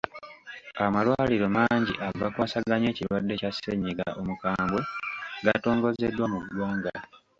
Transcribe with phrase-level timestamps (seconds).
[0.85, 4.79] Amalwaliro mangi agakwasaganya ekirwadde kya ssennyiga omukambwe
[5.45, 6.93] gatongozeddwa mu ggwanga.